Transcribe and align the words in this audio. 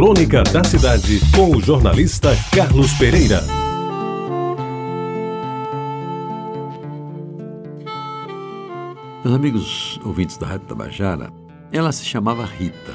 Crônica 0.00 0.42
da 0.44 0.64
Cidade, 0.64 1.20
com 1.36 1.54
o 1.54 1.60
jornalista 1.60 2.30
Carlos 2.56 2.90
Pereira. 2.94 3.44
Meus 9.22 9.34
amigos 9.34 10.00
ouvintes 10.02 10.38
da 10.38 10.46
Rádio 10.46 10.68
Tabajara, 10.68 11.30
ela 11.70 11.92
se 11.92 12.02
chamava 12.02 12.46
Rita, 12.46 12.94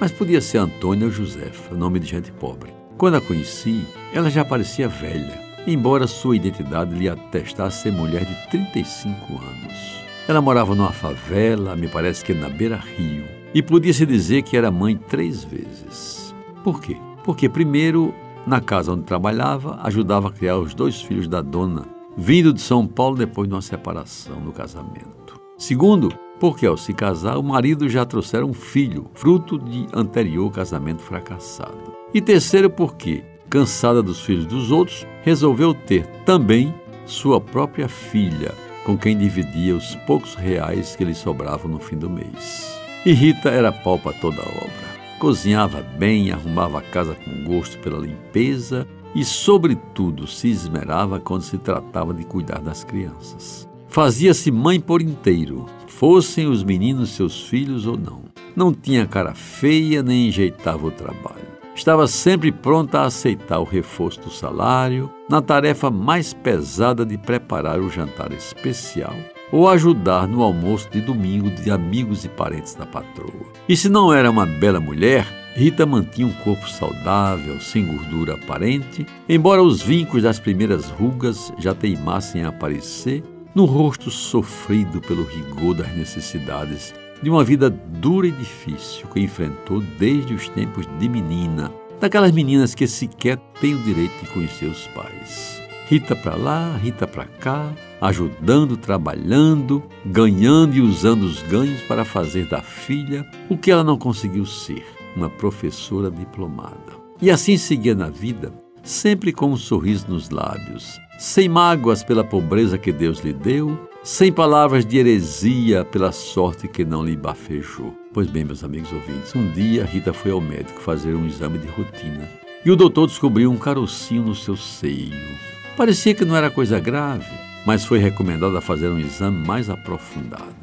mas 0.00 0.10
podia 0.10 0.40
ser 0.40 0.58
Antônia 0.58 1.06
ou 1.06 1.12
Josefa, 1.12 1.72
nome 1.76 2.00
de 2.00 2.08
gente 2.08 2.32
pobre. 2.32 2.74
Quando 2.98 3.14
a 3.14 3.20
conheci, 3.20 3.86
ela 4.12 4.28
já 4.28 4.44
parecia 4.44 4.88
velha, 4.88 5.40
embora 5.68 6.08
sua 6.08 6.34
identidade 6.34 6.96
lhe 6.96 7.08
atestasse 7.08 7.82
ser 7.82 7.92
mulher 7.92 8.24
de 8.24 8.34
35 8.50 9.34
anos. 9.34 10.00
Ela 10.26 10.40
morava 10.40 10.74
numa 10.74 10.90
favela, 10.90 11.76
me 11.76 11.86
parece 11.86 12.24
que 12.24 12.34
na 12.34 12.48
beira-rio, 12.48 13.24
e 13.54 13.62
podia-se 13.62 14.04
dizer 14.04 14.42
que 14.42 14.56
era 14.56 14.68
mãe 14.68 14.96
três 14.96 15.44
vezes. 15.44 16.29
Por 16.62 16.80
quê? 16.80 16.96
Porque, 17.24 17.48
primeiro, 17.48 18.14
na 18.46 18.60
casa 18.60 18.92
onde 18.92 19.02
trabalhava, 19.02 19.78
ajudava 19.82 20.28
a 20.28 20.32
criar 20.32 20.58
os 20.58 20.74
dois 20.74 21.00
filhos 21.00 21.28
da 21.28 21.40
dona, 21.40 21.84
vindo 22.16 22.52
de 22.52 22.60
São 22.60 22.86
Paulo 22.86 23.16
depois 23.16 23.48
de 23.48 23.54
uma 23.54 23.62
separação 23.62 24.40
no 24.40 24.52
casamento. 24.52 25.40
Segundo, 25.56 26.10
porque 26.38 26.66
ao 26.66 26.76
se 26.76 26.94
casar, 26.94 27.36
o 27.36 27.42
marido 27.42 27.88
já 27.88 28.04
trouxera 28.06 28.46
um 28.46 28.54
filho, 28.54 29.06
fruto 29.14 29.58
de 29.58 29.86
anterior 29.92 30.50
casamento 30.50 31.02
fracassado. 31.02 31.94
E 32.14 32.20
terceiro, 32.20 32.70
porque, 32.70 33.22
cansada 33.48 34.02
dos 34.02 34.20
filhos 34.20 34.46
dos 34.46 34.70
outros, 34.70 35.06
resolveu 35.22 35.74
ter 35.74 36.06
também 36.24 36.74
sua 37.04 37.40
própria 37.40 37.88
filha, 37.88 38.54
com 38.84 38.96
quem 38.96 39.16
dividia 39.16 39.76
os 39.76 39.94
poucos 40.06 40.34
reais 40.34 40.96
que 40.96 41.04
lhe 41.04 41.14
sobravam 41.14 41.70
no 41.70 41.78
fim 41.78 41.96
do 41.96 42.08
mês. 42.08 42.80
E 43.04 43.12
Rita 43.12 43.50
era 43.50 43.70
pau 43.70 43.98
para 43.98 44.12
toda 44.14 44.40
a 44.40 44.48
obra. 44.48 44.99
Cozinhava 45.20 45.82
bem, 45.82 46.32
arrumava 46.32 46.78
a 46.78 46.82
casa 46.82 47.14
com 47.14 47.44
gosto 47.44 47.78
pela 47.80 47.98
limpeza 47.98 48.88
e, 49.14 49.22
sobretudo, 49.22 50.26
se 50.26 50.48
esmerava 50.48 51.20
quando 51.20 51.42
se 51.42 51.58
tratava 51.58 52.14
de 52.14 52.24
cuidar 52.24 52.62
das 52.62 52.84
crianças. 52.84 53.68
Fazia-se 53.86 54.50
mãe 54.50 54.80
por 54.80 55.02
inteiro, 55.02 55.66
fossem 55.86 56.46
os 56.46 56.64
meninos 56.64 57.10
seus 57.10 57.42
filhos 57.42 57.86
ou 57.86 57.98
não. 57.98 58.22
Não 58.56 58.72
tinha 58.72 59.06
cara 59.06 59.34
feia 59.34 60.02
nem 60.02 60.28
enjeitava 60.28 60.86
o 60.86 60.90
trabalho. 60.90 61.50
Estava 61.74 62.06
sempre 62.06 62.50
pronta 62.50 63.00
a 63.00 63.04
aceitar 63.04 63.60
o 63.60 63.64
reforço 63.64 64.22
do 64.22 64.30
salário 64.30 65.10
na 65.28 65.42
tarefa 65.42 65.90
mais 65.90 66.32
pesada 66.32 67.04
de 67.04 67.18
preparar 67.18 67.78
o 67.78 67.90
jantar 67.90 68.32
especial 68.32 69.14
ou 69.52 69.68
ajudar 69.68 70.26
no 70.26 70.42
almoço 70.42 70.88
de 70.90 71.00
domingo 71.00 71.50
de 71.50 71.70
amigos 71.70 72.24
e 72.24 72.28
parentes 72.28 72.74
da 72.74 72.86
patroa. 72.86 73.52
E 73.68 73.76
se 73.76 73.88
não 73.88 74.12
era 74.12 74.30
uma 74.30 74.46
bela 74.46 74.80
mulher, 74.80 75.26
Rita 75.54 75.84
mantinha 75.84 76.26
um 76.26 76.32
corpo 76.32 76.68
saudável, 76.68 77.60
sem 77.60 77.84
gordura 77.84 78.34
aparente, 78.34 79.04
embora 79.28 79.62
os 79.62 79.82
vincos 79.82 80.22
das 80.22 80.38
primeiras 80.38 80.86
rugas 80.86 81.52
já 81.58 81.74
teimassem 81.74 82.44
a 82.44 82.48
aparecer 82.48 83.22
no 83.54 83.64
rosto 83.64 84.10
sofrido 84.10 85.00
pelo 85.00 85.24
rigor 85.24 85.74
das 85.74 85.92
necessidades 85.94 86.94
de 87.22 87.28
uma 87.28 87.44
vida 87.44 87.68
dura 87.68 88.26
e 88.26 88.30
difícil 88.30 89.06
que 89.08 89.20
enfrentou 89.20 89.80
desde 89.98 90.32
os 90.32 90.48
tempos 90.48 90.86
de 90.98 91.08
menina, 91.08 91.70
daquelas 92.00 92.32
meninas 92.32 92.74
que 92.74 92.86
sequer 92.86 93.36
têm 93.60 93.74
o 93.74 93.82
direito 93.82 94.24
de 94.24 94.30
conhecer 94.30 94.66
os 94.66 94.86
pais. 94.88 95.60
Rita 95.86 96.14
para 96.14 96.36
lá, 96.36 96.76
Rita 96.76 97.06
para 97.06 97.24
cá, 97.24 97.70
ajudando, 98.00 98.76
trabalhando, 98.76 99.82
ganhando 100.04 100.76
e 100.76 100.80
usando 100.80 101.22
os 101.22 101.42
ganhos 101.42 101.82
para 101.82 102.04
fazer 102.04 102.48
da 102.48 102.62
filha 102.62 103.26
o 103.48 103.56
que 103.56 103.70
ela 103.70 103.84
não 103.84 103.98
conseguiu 103.98 104.46
ser, 104.46 104.84
uma 105.16 105.28
professora 105.28 106.10
diplomada. 106.10 107.00
E 107.20 107.30
assim 107.30 107.56
seguia 107.56 107.94
na 107.94 108.08
vida, 108.08 108.52
sempre 108.82 109.32
com 109.32 109.52
um 109.52 109.56
sorriso 109.56 110.06
nos 110.08 110.30
lábios, 110.30 110.98
sem 111.18 111.48
mágoas 111.48 112.02
pela 112.02 112.24
pobreza 112.24 112.78
que 112.78 112.92
Deus 112.92 113.20
lhe 113.20 113.32
deu, 113.32 113.78
sem 114.02 114.32
palavras 114.32 114.86
de 114.86 114.96
heresia 114.96 115.84
pela 115.84 116.12
sorte 116.12 116.66
que 116.66 116.84
não 116.84 117.04
lhe 117.04 117.16
bafejou. 117.16 117.94
Pois 118.14 118.26
bem, 118.26 118.44
meus 118.44 118.64
amigos 118.64 118.90
ouvintes, 118.90 119.34
um 119.36 119.50
dia 119.52 119.84
Rita 119.84 120.12
foi 120.12 120.30
ao 120.30 120.40
médico 120.40 120.80
fazer 120.80 121.14
um 121.14 121.26
exame 121.26 121.58
de 121.58 121.68
rotina 121.68 122.26
e 122.64 122.70
o 122.70 122.76
doutor 122.76 123.06
descobriu 123.06 123.50
um 123.50 123.56
carocinho 123.56 124.22
no 124.22 124.34
seu 124.34 124.56
seio. 124.56 125.38
Parecia 125.76 126.14
que 126.14 126.24
não 126.24 126.36
era 126.36 126.50
coisa 126.50 126.78
grave, 126.78 127.49
mas 127.66 127.84
foi 127.84 127.98
recomendada 127.98 128.60
fazer 128.60 128.88
um 128.88 128.98
exame 128.98 129.46
mais 129.46 129.68
aprofundado. 129.68 130.54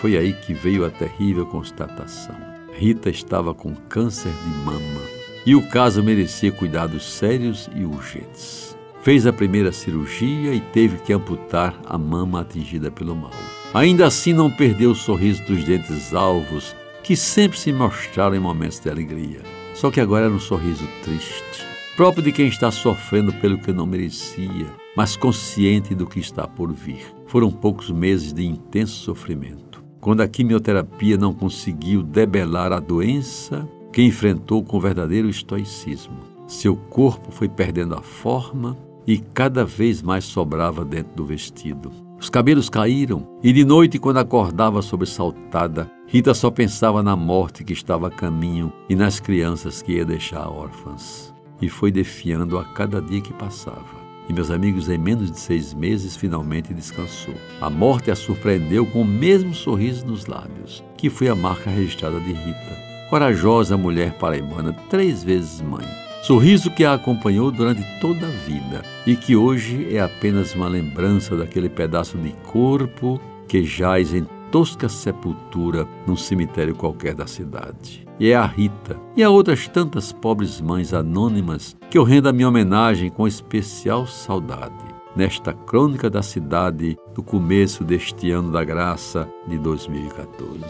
Foi 0.00 0.16
aí 0.16 0.32
que 0.32 0.52
veio 0.52 0.84
a 0.84 0.90
terrível 0.90 1.46
constatação. 1.46 2.36
Rita 2.72 3.08
estava 3.08 3.54
com 3.54 3.74
câncer 3.88 4.30
de 4.30 4.64
mama 4.64 5.00
e 5.46 5.54
o 5.54 5.62
caso 5.68 6.02
merecia 6.02 6.52
cuidados 6.52 7.04
sérios 7.04 7.70
e 7.74 7.84
urgentes. 7.84 8.76
Fez 9.02 9.26
a 9.26 9.32
primeira 9.32 9.70
cirurgia 9.70 10.52
e 10.52 10.60
teve 10.60 10.98
que 10.98 11.12
amputar 11.12 11.78
a 11.86 11.96
mama 11.96 12.40
atingida 12.40 12.90
pelo 12.90 13.14
mal. 13.14 13.30
Ainda 13.72 14.06
assim, 14.06 14.32
não 14.32 14.50
perdeu 14.50 14.90
o 14.90 14.94
sorriso 14.94 15.44
dos 15.44 15.62
dentes 15.64 16.12
alvos 16.12 16.74
que 17.02 17.14
sempre 17.14 17.56
se 17.58 17.72
mostraram 17.72 18.34
em 18.34 18.40
momentos 18.40 18.80
de 18.80 18.90
alegria. 18.90 19.40
Só 19.74 19.90
que 19.90 20.00
agora 20.00 20.24
era 20.24 20.34
um 20.34 20.40
sorriso 20.40 20.88
triste, 21.04 21.64
próprio 21.96 22.22
de 22.22 22.32
quem 22.32 22.46
está 22.46 22.70
sofrendo 22.70 23.32
pelo 23.34 23.58
que 23.58 23.72
não 23.72 23.86
merecia 23.86 24.86
mas 24.96 25.14
consciente 25.14 25.94
do 25.94 26.06
que 26.06 26.18
está 26.18 26.48
por 26.48 26.72
vir. 26.72 27.14
Foram 27.26 27.50
poucos 27.50 27.90
meses 27.90 28.32
de 28.32 28.46
intenso 28.46 28.94
sofrimento. 28.94 29.84
Quando 30.00 30.22
a 30.22 30.28
quimioterapia 30.28 31.18
não 31.18 31.34
conseguiu 31.34 32.02
debelar 32.02 32.72
a 32.72 32.80
doença, 32.80 33.68
que 33.92 34.02
enfrentou 34.02 34.64
com 34.64 34.80
verdadeiro 34.80 35.28
estoicismo. 35.28 36.16
Seu 36.46 36.76
corpo 36.76 37.30
foi 37.30 37.48
perdendo 37.48 37.94
a 37.94 38.00
forma 38.00 38.76
e 39.06 39.18
cada 39.18 39.64
vez 39.64 40.00
mais 40.00 40.24
sobrava 40.24 40.84
dentro 40.84 41.14
do 41.14 41.24
vestido. 41.24 41.90
Os 42.18 42.30
cabelos 42.30 42.70
caíram 42.70 43.26
e 43.42 43.52
de 43.52 43.64
noite, 43.64 43.98
quando 43.98 44.18
acordava 44.18 44.80
sobressaltada, 44.80 45.90
Rita 46.06 46.32
só 46.32 46.50
pensava 46.50 47.02
na 47.02 47.16
morte 47.16 47.64
que 47.64 47.72
estava 47.72 48.08
a 48.08 48.10
caminho 48.10 48.72
e 48.88 48.94
nas 48.94 49.20
crianças 49.20 49.82
que 49.82 49.92
ia 49.92 50.04
deixar 50.04 50.48
órfãs. 50.48 51.35
E 51.60 51.68
foi 51.68 51.90
defiando 51.90 52.58
a 52.58 52.64
cada 52.64 53.00
dia 53.00 53.20
que 53.20 53.32
passava. 53.32 54.06
E 54.28 54.32
meus 54.32 54.50
amigos, 54.50 54.88
em 54.88 54.98
menos 54.98 55.30
de 55.30 55.38
seis 55.38 55.72
meses, 55.72 56.16
finalmente 56.16 56.74
descansou. 56.74 57.34
A 57.60 57.70
morte 57.70 58.10
a 58.10 58.16
surpreendeu 58.16 58.84
com 58.84 59.02
o 59.02 59.04
mesmo 59.04 59.54
sorriso 59.54 60.04
nos 60.06 60.26
lábios, 60.26 60.82
que 60.96 61.08
foi 61.08 61.28
a 61.28 61.34
marca 61.34 61.70
registrada 61.70 62.18
de 62.18 62.32
Rita. 62.32 62.76
Corajosa 63.08 63.76
mulher 63.76 64.18
paraibana, 64.18 64.72
três 64.90 65.22
vezes 65.22 65.60
mãe. 65.60 65.86
Sorriso 66.24 66.72
que 66.72 66.84
a 66.84 66.94
acompanhou 66.94 67.52
durante 67.52 67.84
toda 68.00 68.26
a 68.26 68.30
vida 68.30 68.82
e 69.06 69.14
que 69.14 69.36
hoje 69.36 69.94
é 69.94 70.00
apenas 70.00 70.56
uma 70.56 70.66
lembrança 70.66 71.36
daquele 71.36 71.68
pedaço 71.68 72.18
de 72.18 72.32
corpo 72.42 73.20
que 73.46 73.62
jaz 73.62 74.12
em 74.12 74.26
tosca 74.56 74.88
sepultura 74.88 75.86
num 76.06 76.16
cemitério 76.16 76.74
qualquer 76.74 77.14
da 77.14 77.26
cidade. 77.26 78.06
E 78.18 78.30
é 78.30 78.34
a 78.34 78.46
Rita 78.46 78.98
e 79.14 79.22
a 79.22 79.28
outras 79.28 79.68
tantas 79.68 80.12
pobres 80.12 80.62
mães 80.62 80.94
anônimas 80.94 81.76
que 81.90 81.98
eu 81.98 82.02
rendo 82.02 82.30
a 82.30 82.32
minha 82.32 82.48
homenagem 82.48 83.10
com 83.10 83.28
especial 83.28 84.06
saudade 84.06 84.72
nesta 85.14 85.52
crônica 85.52 86.08
da 86.08 86.22
cidade 86.22 86.96
do 87.14 87.22
começo 87.22 87.84
deste 87.84 88.30
ano 88.30 88.50
da 88.50 88.64
graça 88.64 89.28
de 89.46 89.58
2014. 89.58 90.64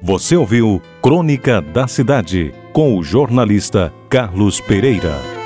Você 0.00 0.36
ouviu 0.36 0.80
Crônica 1.02 1.60
da 1.60 1.88
Cidade 1.88 2.54
com 2.72 2.96
o 2.96 3.02
jornalista 3.02 3.92
Carlos 4.08 4.60
Pereira. 4.60 5.39